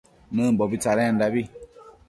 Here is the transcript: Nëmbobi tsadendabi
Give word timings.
Nëmbobi 0.35 0.77
tsadendabi 0.81 1.41